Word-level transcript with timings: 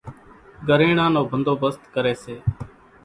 ڳريڻان 0.67 1.09
نو 1.15 1.21
ڀنڌوڀست 1.31 1.81
ڪريَ 1.93 2.13
سي۔ 2.23 2.35